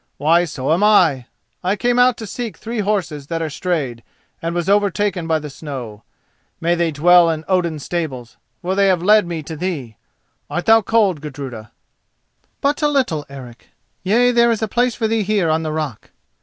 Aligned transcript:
Why, 0.17 0.45
so 0.45 0.73
am 0.73 0.83
I. 0.83 1.27
I 1.63 1.75
came 1.75 1.99
out 1.99 2.17
to 2.17 2.25
seek 2.25 2.57
three 2.57 2.79
horses 2.79 3.27
that 3.27 3.39
are 3.39 3.51
strayed, 3.51 4.01
and 4.41 4.55
was 4.55 4.67
overtaken 4.67 5.27
by 5.27 5.37
the 5.37 5.47
snow. 5.51 6.01
May 6.59 6.73
they 6.73 6.89
dwell 6.89 7.29
in 7.29 7.45
Odin's 7.47 7.83
stables, 7.85 8.37
for 8.63 8.73
they 8.73 8.87
have 8.87 9.03
led 9.03 9.27
me 9.27 9.43
to 9.43 9.55
thee. 9.55 9.97
Art 10.49 10.65
thou 10.65 10.81
cold, 10.81 11.21
Gudruda?" 11.21 11.69
"But 12.61 12.81
a 12.81 12.87
little, 12.87 13.27
Eric. 13.29 13.69
Yea, 14.01 14.31
there 14.31 14.49
is 14.49 14.63
place 14.71 14.95
for 14.95 15.07
thee 15.07 15.21
here 15.21 15.51
on 15.51 15.61
the 15.61 15.71
rock." 15.71 16.09